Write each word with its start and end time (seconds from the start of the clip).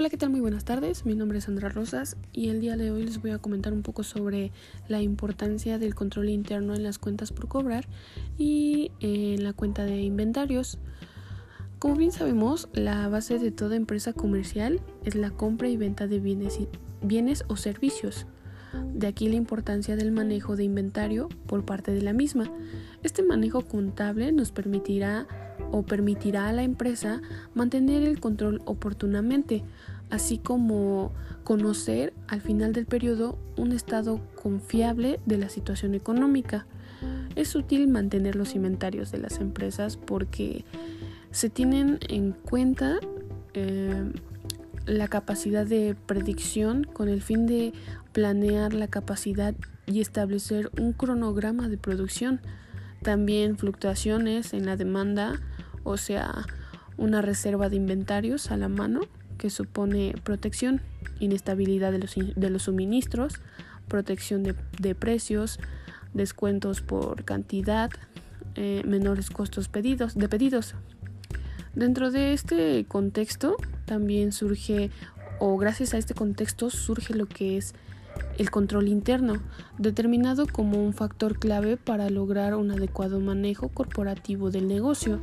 Hola, 0.00 0.08
¿qué 0.08 0.16
tal? 0.16 0.30
Muy 0.30 0.40
buenas 0.40 0.64
tardes. 0.64 1.04
Mi 1.04 1.14
nombre 1.14 1.36
es 1.36 1.44
Sandra 1.44 1.68
Rosas 1.68 2.16
y 2.32 2.48
el 2.48 2.62
día 2.62 2.78
de 2.78 2.90
hoy 2.90 3.04
les 3.04 3.20
voy 3.20 3.32
a 3.32 3.38
comentar 3.38 3.74
un 3.74 3.82
poco 3.82 4.02
sobre 4.02 4.50
la 4.88 5.02
importancia 5.02 5.78
del 5.78 5.94
control 5.94 6.30
interno 6.30 6.74
en 6.74 6.82
las 6.82 6.98
cuentas 6.98 7.32
por 7.32 7.48
cobrar 7.48 7.86
y 8.38 8.92
en 9.00 9.44
la 9.44 9.52
cuenta 9.52 9.84
de 9.84 10.00
inventarios. 10.00 10.78
Como 11.78 11.96
bien 11.96 12.12
sabemos, 12.12 12.70
la 12.72 13.08
base 13.08 13.38
de 13.38 13.50
toda 13.50 13.76
empresa 13.76 14.14
comercial 14.14 14.80
es 15.04 15.16
la 15.16 15.32
compra 15.32 15.68
y 15.68 15.76
venta 15.76 16.06
de 16.06 16.18
bienes, 16.18 16.58
y, 16.58 16.68
bienes 17.02 17.44
o 17.48 17.56
servicios. 17.56 18.26
De 18.94 19.06
aquí 19.06 19.28
la 19.28 19.36
importancia 19.36 19.96
del 19.96 20.12
manejo 20.12 20.56
de 20.56 20.64
inventario 20.64 21.28
por 21.46 21.64
parte 21.64 21.92
de 21.92 22.02
la 22.02 22.12
misma. 22.12 22.50
Este 23.02 23.22
manejo 23.22 23.62
contable 23.62 24.32
nos 24.32 24.52
permitirá 24.52 25.26
o 25.72 25.82
permitirá 25.82 26.48
a 26.48 26.52
la 26.52 26.62
empresa 26.62 27.20
mantener 27.54 28.02
el 28.02 28.20
control 28.20 28.62
oportunamente, 28.64 29.62
así 30.10 30.38
como 30.38 31.12
conocer 31.44 32.12
al 32.28 32.40
final 32.40 32.72
del 32.72 32.86
periodo 32.86 33.38
un 33.56 33.72
estado 33.72 34.20
confiable 34.34 35.20
de 35.26 35.38
la 35.38 35.48
situación 35.48 35.94
económica. 35.94 36.66
Es 37.36 37.54
útil 37.54 37.88
mantener 37.88 38.36
los 38.36 38.54
inventarios 38.54 39.10
de 39.10 39.18
las 39.18 39.38
empresas 39.38 39.96
porque 39.96 40.64
se 41.30 41.48
tienen 41.48 41.98
en 42.08 42.32
cuenta 42.32 42.98
eh, 43.54 44.12
la 44.86 45.08
capacidad 45.08 45.66
de 45.66 45.96
predicción 46.06 46.84
con 46.84 47.08
el 47.08 47.22
fin 47.22 47.46
de 47.46 47.72
planear 48.12 48.72
la 48.74 48.88
capacidad 48.88 49.54
y 49.86 50.00
establecer 50.00 50.70
un 50.78 50.92
cronograma 50.92 51.68
de 51.68 51.78
producción. 51.78 52.40
También 53.02 53.56
fluctuaciones 53.56 54.52
en 54.52 54.66
la 54.66 54.76
demanda 54.76 55.40
o 55.84 55.96
sea, 55.96 56.46
una 56.96 57.22
reserva 57.22 57.68
de 57.68 57.76
inventarios 57.76 58.50
a 58.50 58.56
la 58.56 58.68
mano 58.68 59.00
que 59.38 59.50
supone 59.50 60.14
protección, 60.22 60.82
inestabilidad 61.18 61.92
de 61.92 61.98
los, 61.98 62.14
de 62.14 62.50
los 62.50 62.64
suministros, 62.64 63.40
protección 63.88 64.42
de, 64.42 64.94
precios, 64.94 65.58
descuentos 66.12 66.82
por 66.82 67.24
cantidad, 67.24 67.90
eh, 68.54 68.82
menores 68.86 69.30
costos 69.30 69.68
pedidos, 69.68 70.14
de 70.14 70.28
pedidos. 70.28 70.74
Dentro 71.74 72.10
de 72.10 72.32
este 72.32 72.84
contexto 72.86 73.56
también 73.86 74.32
surge, 74.32 74.90
o 75.38 75.56
gracias 75.56 75.94
a 75.94 75.98
este 75.98 76.14
contexto 76.14 76.68
surge 76.68 77.14
lo 77.14 77.26
que 77.26 77.56
es 77.56 77.74
el 78.40 78.50
control 78.50 78.88
interno, 78.88 79.34
determinado 79.76 80.46
como 80.46 80.82
un 80.82 80.94
factor 80.94 81.38
clave 81.38 81.76
para 81.76 82.08
lograr 82.08 82.54
un 82.54 82.70
adecuado 82.70 83.20
manejo 83.20 83.68
corporativo 83.68 84.50
del 84.50 84.66
negocio. 84.66 85.20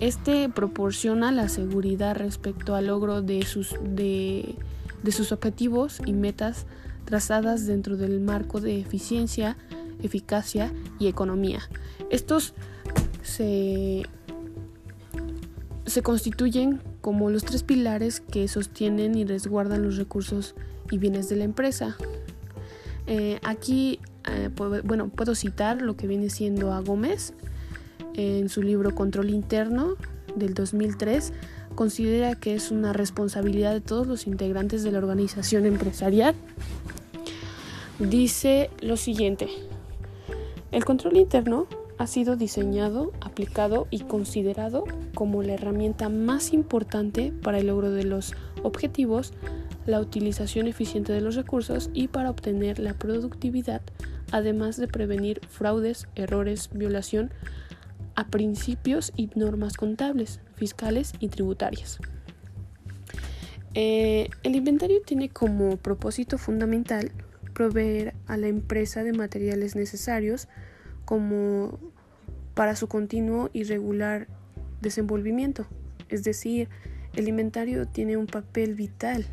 Este 0.00 0.50
proporciona 0.50 1.32
la 1.32 1.48
seguridad 1.48 2.14
respecto 2.14 2.74
al 2.74 2.88
logro 2.88 3.22
de 3.22 3.46
sus, 3.46 3.74
de, 3.82 4.54
sus 5.10 5.32
objetivos 5.32 6.02
y 6.04 6.12
metas 6.12 6.66
trazadas 7.06 7.66
dentro 7.66 7.96
del 7.96 8.20
marco 8.20 8.60
de 8.60 8.78
eficiencia, 8.78 9.56
eficacia 10.02 10.70
y 10.98 11.06
economía. 11.06 11.60
Estos 12.10 12.52
se, 13.22 14.02
se 15.86 16.02
constituyen 16.02 16.82
como 17.00 17.30
los 17.30 17.44
tres 17.44 17.62
pilares 17.62 18.20
que 18.20 18.46
sostienen 18.46 19.14
y 19.14 19.24
resguardan 19.24 19.82
los 19.82 19.96
recursos 19.96 20.54
y 20.90 20.98
bienes 20.98 21.30
de 21.30 21.36
la 21.36 21.44
empresa. 21.44 21.96
Eh, 23.06 23.40
aquí, 23.42 24.00
eh, 24.30 24.50
bueno, 24.84 25.08
puedo 25.08 25.34
citar 25.34 25.82
lo 25.82 25.96
que 25.96 26.06
viene 26.06 26.30
siendo 26.30 26.72
a 26.72 26.80
Gómez, 26.80 27.34
en 28.14 28.48
su 28.48 28.62
libro 28.62 28.94
Control 28.94 29.30
Interno 29.30 29.96
del 30.36 30.54
2003, 30.54 31.32
considera 31.74 32.34
que 32.34 32.54
es 32.54 32.70
una 32.70 32.92
responsabilidad 32.92 33.72
de 33.72 33.80
todos 33.80 34.06
los 34.06 34.26
integrantes 34.26 34.82
de 34.82 34.92
la 34.92 34.98
organización 34.98 35.66
empresarial. 35.66 36.34
Dice 37.98 38.70
lo 38.80 38.96
siguiente, 38.96 39.48
el 40.70 40.84
control 40.84 41.16
interno 41.16 41.66
ha 41.98 42.06
sido 42.06 42.36
diseñado, 42.36 43.12
aplicado 43.20 43.86
y 43.90 44.00
considerado 44.00 44.84
como 45.14 45.42
la 45.42 45.54
herramienta 45.54 46.08
más 46.08 46.52
importante 46.52 47.32
para 47.42 47.58
el 47.58 47.68
logro 47.68 47.90
de 47.90 48.04
los 48.04 48.34
objetivos, 48.62 49.32
la 49.86 50.00
utilización 50.00 50.66
eficiente 50.66 51.12
de 51.12 51.20
los 51.20 51.34
recursos 51.34 51.90
y 51.92 52.08
para 52.08 52.30
obtener 52.30 52.78
la 52.78 52.94
productividad, 52.94 53.82
además 54.30 54.76
de 54.76 54.88
prevenir 54.88 55.40
fraudes, 55.48 56.06
errores, 56.14 56.70
violación, 56.72 57.32
a 58.14 58.28
principios 58.28 59.12
y 59.16 59.30
normas 59.34 59.76
contables, 59.76 60.40
fiscales 60.54 61.12
y 61.18 61.28
tributarias. 61.28 61.98
Eh, 63.74 64.28
el 64.42 64.54
inventario 64.54 65.00
tiene 65.00 65.30
como 65.30 65.78
propósito 65.78 66.36
fundamental 66.36 67.10
proveer 67.54 68.14
a 68.26 68.36
la 68.36 68.48
empresa 68.48 69.02
de 69.02 69.12
materiales 69.12 69.76
necesarios 69.76 70.48
como 71.04 71.78
para 72.54 72.76
su 72.76 72.86
continuo 72.86 73.48
y 73.52 73.64
regular 73.64 74.28
desenvolvimiento. 74.82 75.66
Es 76.08 76.22
decir, 76.22 76.68
el 77.14 77.28
inventario 77.28 77.86
tiene 77.86 78.16
un 78.16 78.26
papel 78.26 78.74
vital, 78.74 79.26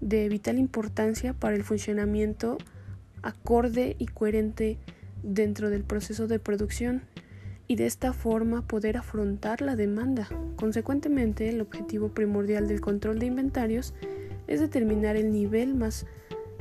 de 0.00 0.28
vital 0.28 0.58
importancia 0.58 1.32
para 1.32 1.56
el 1.56 1.64
funcionamiento 1.64 2.58
acorde 3.22 3.96
y 3.98 4.06
coherente 4.06 4.78
dentro 5.22 5.70
del 5.70 5.82
proceso 5.82 6.26
de 6.26 6.38
producción 6.38 7.02
y 7.68 7.76
de 7.76 7.86
esta 7.86 8.12
forma 8.12 8.62
poder 8.62 8.96
afrontar 8.96 9.60
la 9.60 9.76
demanda. 9.76 10.28
Consecuentemente, 10.56 11.48
el 11.48 11.60
objetivo 11.60 12.10
primordial 12.10 12.68
del 12.68 12.80
control 12.80 13.18
de 13.18 13.26
inventarios 13.26 13.94
es 14.46 14.60
determinar 14.60 15.16
el 15.16 15.32
nivel 15.32 15.74
más 15.74 16.06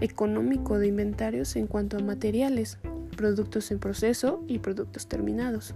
económico 0.02 0.80
de 0.80 0.88
inventarios 0.88 1.56
en 1.56 1.68
cuanto 1.68 1.98
a 1.98 2.02
materiales, 2.02 2.80
productos 3.16 3.72
en 3.72 3.80
proceso 3.80 4.44
y 4.48 4.60
productos 4.60 5.08
terminados. 5.08 5.76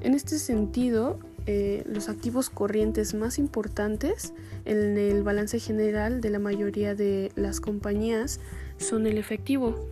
En 0.00 0.14
este 0.14 0.38
sentido, 0.38 1.18
eh, 1.46 1.84
los 1.86 2.08
activos 2.08 2.50
corrientes 2.50 3.14
más 3.14 3.38
importantes 3.38 4.32
en 4.64 4.98
el 4.98 5.22
balance 5.22 5.60
general 5.60 6.20
de 6.20 6.30
la 6.30 6.40
mayoría 6.40 6.96
de 6.96 7.30
las 7.36 7.60
compañías 7.60 8.40
son 8.78 9.06
el 9.06 9.16
efectivo, 9.16 9.88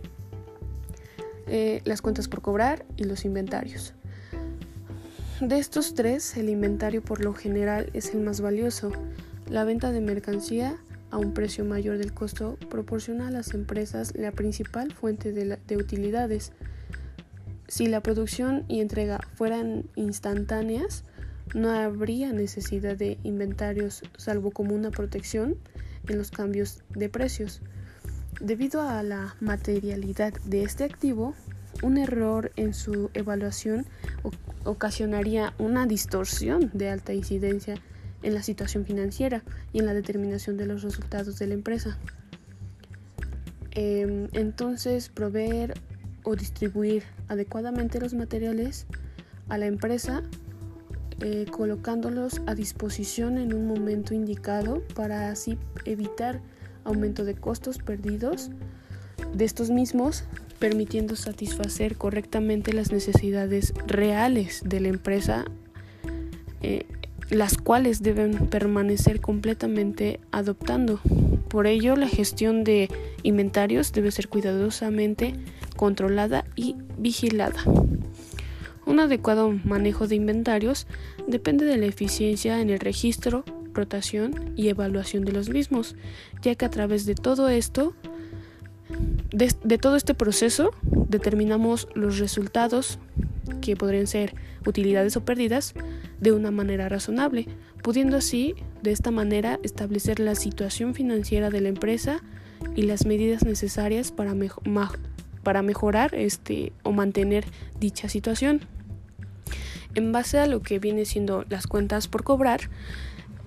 eh, 1.47 1.81
las 1.85 2.01
cuentas 2.01 2.27
por 2.27 2.41
cobrar 2.41 2.85
y 2.97 3.05
los 3.05 3.23
inventarios. 3.23 3.93
De 5.39 5.57
estos 5.57 5.93
tres, 5.93 6.35
el 6.35 6.49
inventario 6.49 7.01
por 7.01 7.23
lo 7.23 7.33
general 7.33 7.89
es 7.93 8.13
el 8.13 8.21
más 8.21 8.41
valioso. 8.41 8.91
La 9.49 9.63
venta 9.63 9.91
de 9.91 10.01
mercancía 10.01 10.77
a 11.09 11.17
un 11.17 11.33
precio 11.33 11.63
mayor 11.63 11.97
del 11.97 12.13
costo 12.13 12.57
proporciona 12.69 13.29
a 13.29 13.31
las 13.31 13.53
empresas 13.53 14.13
la 14.15 14.33
principal 14.33 14.91
fuente 14.91 15.31
de, 15.31 15.57
de 15.65 15.77
utilidades. 15.77 16.51
Si 17.67 17.87
la 17.87 18.01
producción 18.01 18.65
y 18.67 18.81
entrega 18.81 19.19
fueran 19.35 19.85
instantáneas, 19.95 21.03
no 21.53 21.69
habría 21.71 22.33
necesidad 22.33 22.97
de 22.97 23.17
inventarios 23.23 24.03
salvo 24.17 24.51
como 24.51 24.73
una 24.73 24.91
protección 24.91 25.57
en 26.07 26.17
los 26.17 26.31
cambios 26.31 26.83
de 26.89 27.09
precios. 27.09 27.61
Debido 28.41 28.81
a 28.81 29.01
la 29.03 29.35
materialidad 29.39 30.33
de 30.45 30.63
este 30.63 30.83
activo, 30.83 31.35
un 31.81 31.97
error 31.97 32.51
en 32.55 32.73
su 32.73 33.09
evaluación 33.13 33.85
ocasionaría 34.63 35.53
una 35.57 35.85
distorsión 35.85 36.71
de 36.73 36.89
alta 36.89 37.13
incidencia 37.13 37.75
en 38.23 38.33
la 38.33 38.43
situación 38.43 38.85
financiera 38.85 39.43
y 39.71 39.79
en 39.79 39.85
la 39.85 39.93
determinación 39.93 40.57
de 40.57 40.65
los 40.65 40.81
resultados 40.81 41.37
de 41.37 41.47
la 41.47 41.53
empresa. 41.53 41.97
Em, 43.71 44.29
entonces, 44.33 45.09
proveer 45.09 45.73
o 46.23 46.35
distribuir 46.35 47.03
adecuadamente 47.27 47.99
los 47.99 48.13
materiales 48.13 48.87
a 49.47 49.57
la 49.57 49.67
empresa, 49.67 50.23
eh, 51.21 51.45
colocándolos 51.49 52.41
a 52.45 52.55
disposición 52.55 53.37
en 53.37 53.53
un 53.53 53.67
momento 53.67 54.13
indicado 54.13 54.83
para 54.95 55.29
así 55.29 55.57
evitar 55.85 56.41
aumento 56.83 57.25
de 57.25 57.35
costos 57.35 57.77
perdidos 57.77 58.49
de 59.33 59.45
estos 59.45 59.69
mismos 59.69 60.25
permitiendo 60.59 61.15
satisfacer 61.15 61.97
correctamente 61.97 62.73
las 62.73 62.91
necesidades 62.91 63.73
reales 63.87 64.61
de 64.65 64.79
la 64.79 64.87
empresa, 64.87 65.45
eh, 66.61 66.85
las 67.29 67.57
cuales 67.57 68.01
deben 68.01 68.47
permanecer 68.47 69.19
completamente 69.19 70.19
adoptando. 70.31 70.99
Por 71.49 71.67
ello, 71.67 71.95
la 71.95 72.07
gestión 72.07 72.63
de 72.63 72.89
inventarios 73.23 73.91
debe 73.91 74.11
ser 74.11 74.27
cuidadosamente 74.27 75.33
controlada 75.75 76.45
y 76.55 76.75
vigilada. 76.97 77.63
Un 78.85 78.99
adecuado 78.99 79.51
manejo 79.63 80.07
de 80.07 80.15
inventarios 80.15 80.87
depende 81.27 81.65
de 81.65 81.77
la 81.77 81.85
eficiencia 81.85 82.61
en 82.61 82.69
el 82.69 82.79
registro, 82.79 83.43
rotación 83.73 84.53
y 84.55 84.69
evaluación 84.69 85.25
de 85.25 85.31
los 85.31 85.49
mismos, 85.49 85.95
ya 86.41 86.55
que 86.55 86.65
a 86.65 86.69
través 86.69 87.05
de 87.05 87.15
todo 87.15 87.49
esto 87.49 87.93
de, 89.31 89.77
todo 89.77 89.95
este 89.95 90.13
proceso 90.13 90.71
determinamos 90.83 91.87
los 91.95 92.19
resultados 92.19 92.99
que 93.61 93.75
podrían 93.75 94.07
ser 94.07 94.35
utilidades 94.65 95.17
o 95.17 95.25
pérdidas 95.25 95.73
de 96.19 96.31
una 96.31 96.51
manera 96.51 96.87
razonable, 96.87 97.47
pudiendo 97.83 98.17
así, 98.17 98.55
de 98.81 98.91
esta 98.91 99.11
manera, 99.11 99.59
establecer 99.63 100.19
la 100.19 100.35
situación 100.35 100.93
financiera 100.93 101.49
de 101.49 101.61
la 101.61 101.69
empresa 101.69 102.21
y 102.75 102.83
las 102.83 103.05
medidas 103.05 103.43
necesarias 103.43 104.11
para, 104.11 104.35
para 105.43 105.61
mejorar 105.61 106.15
este, 106.15 106.73
o 106.83 106.91
mantener 106.91 107.45
dicha 107.79 108.07
situación. 108.07 108.61
En 109.95 110.11
base 110.11 110.39
a 110.39 110.45
lo 110.45 110.61
que 110.61 110.79
viene 110.79 111.05
siendo 111.05 111.45
las 111.49 111.67
cuentas 111.67 112.07
por 112.07 112.23
cobrar, 112.23 112.69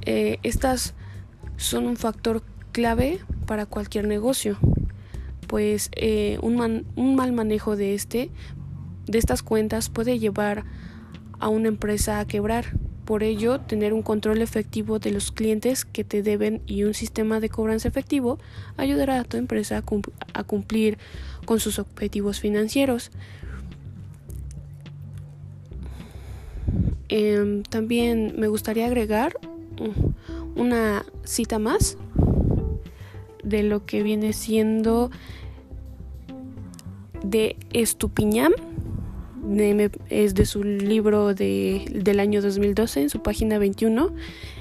eh, 0.03 0.39
estas 0.43 0.95
son 1.57 1.87
un 1.87 1.97
factor 1.97 2.43
clave 2.73 3.21
para 3.47 3.67
cualquier 3.67 4.07
negocio, 4.07 4.59
pues 5.47 5.91
eh, 5.95 6.39
un, 6.43 6.87
un 6.97 7.15
mal 7.15 7.33
manejo 7.33 7.77
de 7.77 7.95
este 7.95 8.31
de 9.09 9.19
estas 9.19 9.43
cuentas 9.43 9.89
puede 9.89 10.19
llevar 10.19 10.65
a 11.41 11.49
una 11.49 11.69
empresa 11.69 12.21
a 12.21 12.27
quebrar. 12.27 12.77
Por 13.05 13.23
ello, 13.23 13.61
tener 13.61 13.95
un 13.95 14.03
control 14.03 14.43
efectivo 14.43 14.99
de 14.99 15.11
los 15.11 15.33
clientes 15.33 15.87
que 15.87 16.05
te 16.05 16.23
deben 16.23 16.61
y 16.67 16.85
un 16.85 16.93
sistema 16.93 17.41
de 17.41 17.49
cobranza 17.49 17.89
efectivo 17.89 18.39
ayudará 18.77 19.19
a 19.19 19.25
tu 19.25 19.39
empresa 19.39 19.83
a, 20.35 20.43
cumplir 20.45 20.99
con 21.47 21.59
sus 21.59 21.79
objetivos 21.79 22.39
financieros. 22.39 23.11
Em, 27.09 27.63
también 27.63 28.35
me 28.37 28.49
gustaría 28.49 28.87
agregar 28.87 29.39
una 30.57 31.05
cita 31.25 31.59
más 31.59 31.97
de 33.43 33.63
lo 33.63 33.87
que 33.87 34.03
viene 34.03 34.33
siendo 34.33 35.11
de 37.23 37.57
Estupiñán 37.73 38.53
es 40.11 40.35
de 40.35 40.47
su 40.47 40.63
libro 40.63 41.35
de, 41.35 41.85
del 41.91 42.21
año 42.21 42.43
2012, 42.43 43.03
en 43.03 43.11
su 43.11 43.23
página 43.23 43.59
21. 43.59 44.13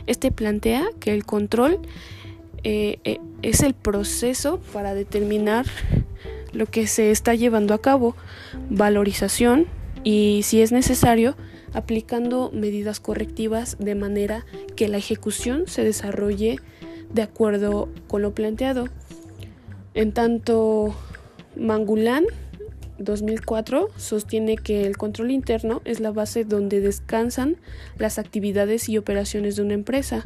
Este 0.05 0.31
plantea 0.31 0.85
que 0.99 1.13
el 1.13 1.25
control 1.25 1.79
eh, 2.63 2.99
eh, 3.03 3.19
es 3.41 3.61
el 3.61 3.73
proceso 3.73 4.59
para 4.73 4.93
determinar 4.93 5.65
lo 6.53 6.65
que 6.67 6.87
se 6.87 7.11
está 7.11 7.35
llevando 7.35 7.73
a 7.73 7.81
cabo, 7.81 8.15
valorización 8.69 9.65
y, 10.03 10.41
si 10.43 10.61
es 10.61 10.71
necesario, 10.71 11.35
aplicando 11.73 12.51
medidas 12.53 12.99
correctivas 12.99 13.77
de 13.79 13.95
manera 13.95 14.45
que 14.75 14.87
la 14.87 14.97
ejecución 14.97 15.67
se 15.67 15.83
desarrolle 15.83 16.59
de 17.13 17.21
acuerdo 17.21 17.89
con 18.07 18.21
lo 18.21 18.33
planteado. 18.33 18.85
En 19.93 20.11
tanto, 20.11 20.95
Mangulán 21.55 22.25
2004 22.99 23.89
sostiene 23.95 24.57
que 24.57 24.85
el 24.85 24.97
control 24.97 25.31
interno 25.31 25.81
es 25.85 25.99
la 25.99 26.11
base 26.11 26.45
donde 26.45 26.81
descansan 26.81 27.57
las 27.97 28.19
actividades 28.19 28.89
y 28.89 28.97
operaciones 28.97 29.55
de 29.55 29.61
una 29.61 29.73
empresa, 29.73 30.25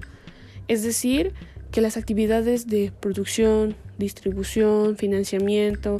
es 0.67 0.83
decir, 0.83 1.33
que 1.71 1.81
las 1.81 1.97
actividades 1.97 2.67
de 2.67 2.91
producción, 2.99 3.75
distribución, 3.97 4.97
financiamiento, 4.97 5.97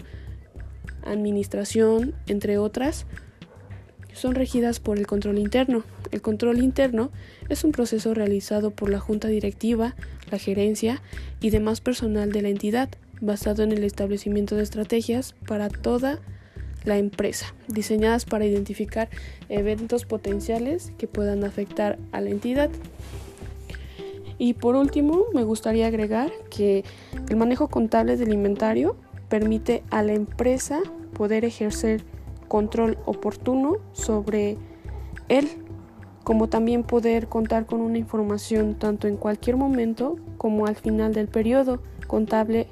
administración, 1.04 2.14
entre 2.28 2.58
otras, 2.58 3.06
son 4.14 4.36
regidas 4.36 4.80
por 4.80 4.98
el 4.98 5.08
control 5.08 5.38
interno. 5.40 5.84
El 6.12 6.22
control 6.22 6.62
interno 6.62 7.12
es 7.50 7.64
un 7.64 7.72
proceso 7.72 8.14
realizado 8.14 8.72
por 8.72 8.90
la 8.90 9.00
junta 9.00 9.28
directiva, 9.28 9.96
la 10.32 10.38
gerencia 10.38 11.02
y 11.40 11.50
demás 11.50 11.82
personal 11.82 12.32
de 12.32 12.42
la 12.42 12.50
entidad, 12.50 12.90
basado 13.22 13.64
en 13.64 13.72
el 13.72 13.84
establecimiento 13.84 14.56
de 14.56 14.64
estrategias 14.64 15.36
para 15.48 15.70
toda 15.70 16.20
la 16.84 16.98
empresa, 16.98 17.54
diseñadas 17.68 18.26
para 18.26 18.46
identificar 18.46 19.10
eventos 19.50 20.06
potenciales 20.06 20.92
que 20.98 21.08
puedan 21.08 21.44
afectar 21.44 22.00
a 22.12 22.22
la 22.22 22.30
entidad. 22.32 22.70
Y 24.38 24.56
por 24.56 24.76
último, 24.76 25.26
me 25.34 25.44
gustaría 25.44 25.86
agregar 25.86 26.32
que 26.50 26.84
el 27.30 27.36
manejo 27.36 27.68
contable 27.68 28.18
del 28.18 28.34
inventario 28.34 28.96
permite 29.30 29.84
a 29.92 30.02
la 30.02 30.14
empresa 30.14 30.82
poder 31.14 31.46
ejercer 31.46 32.02
control 32.52 32.98
oportuno 33.06 33.78
sobre 33.94 34.58
él, 35.30 35.48
como 36.26 36.50
también 36.50 36.84
poder 36.84 37.30
contar 37.30 37.66
con 37.66 37.80
una 37.80 37.98
información 37.98 38.78
tanto 38.78 39.08
en 39.08 39.16
cualquier 39.16 39.56
momento 39.56 40.18
como 40.38 40.66
al 40.66 40.76
final 40.76 41.14
del 41.14 41.30
periodo 41.30 41.82
contable 42.08 42.68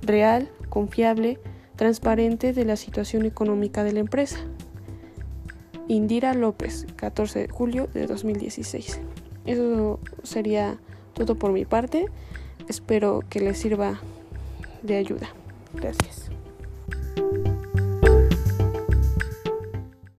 real, 0.00 0.48
confiable, 0.70 1.38
transparente 1.76 2.54
de 2.54 2.64
la 2.64 2.76
situación 2.76 3.26
económica 3.26 3.84
de 3.84 3.92
la 3.92 4.00
empresa. 4.00 4.38
Indira 5.88 6.32
López, 6.32 6.86
14 6.96 7.40
de 7.40 7.48
julio 7.48 7.88
de 7.92 8.06
2016. 8.06 8.98
Eso 9.44 10.00
sería 10.22 10.78
todo 11.12 11.34
por 11.34 11.52
mi 11.52 11.66
parte. 11.66 12.06
Espero 12.66 13.20
que 13.28 13.40
les 13.40 13.58
sirva 13.58 14.00
de 14.82 14.96
ayuda. 14.96 15.28
Gracias. 15.74 16.21